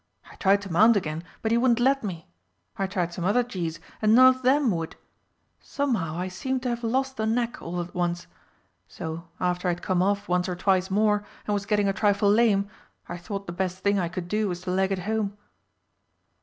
I 0.31 0.35
tried 0.37 0.63
to 0.63 0.71
mount 0.73 0.95
again, 0.97 1.23
but 1.43 1.51
he 1.51 1.59
wouldn't 1.59 1.79
let 1.79 2.03
me. 2.03 2.27
I 2.75 2.87
tried 2.87 3.13
some 3.13 3.23
other 3.23 3.43
gees, 3.43 3.79
and 4.01 4.15
none 4.15 4.33
of 4.33 4.41
them 4.41 4.71
would. 4.71 4.95
Somehow 5.59 6.17
I 6.17 6.27
seemed 6.27 6.63
to 6.63 6.69
have 6.69 6.83
lost 6.83 7.17
the 7.17 7.27
knack 7.27 7.61
all 7.61 7.79
at 7.79 7.93
once. 7.93 8.25
So, 8.87 9.27
after 9.39 9.67
I'd 9.67 9.83
come 9.83 10.01
off 10.01 10.27
once 10.27 10.49
or 10.49 10.55
twice 10.55 10.89
more 10.89 11.23
and 11.45 11.53
was 11.53 11.67
getting 11.67 11.87
a 11.87 11.93
trifle 11.93 12.31
lame, 12.31 12.67
I 13.07 13.17
thought 13.17 13.45
the 13.45 13.51
best 13.53 13.83
thing 13.83 13.99
I 13.99 14.09
could 14.09 14.27
do 14.27 14.49
was 14.49 14.61
to 14.61 14.71
leg 14.71 14.91
it 14.91 14.97
home." 15.05 15.37